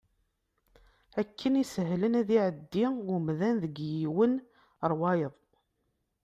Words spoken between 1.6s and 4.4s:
isehlen ad iɛeddi umdan deg yiwen